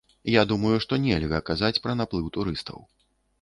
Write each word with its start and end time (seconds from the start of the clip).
Я 0.35 0.45
думаю, 0.51 0.71
што 0.85 0.97
нельга 1.03 1.41
казаць 1.51 1.81
пра 1.85 1.93
наплыў 2.01 2.33
турыстаў. 2.39 2.83